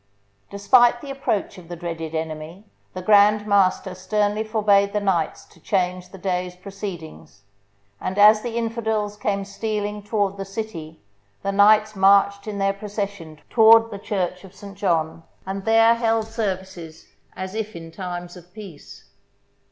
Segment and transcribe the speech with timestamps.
[0.49, 2.65] Despite the approach of the dreaded enemy,
[2.95, 7.43] the Grand Master sternly forbade the knights to change the day's proceedings,
[7.99, 11.01] and as the infidels came stealing toward the city
[11.43, 14.75] the knights marched in their procession toward the Church of St.
[14.75, 19.05] John, and there held services as if in times of peace.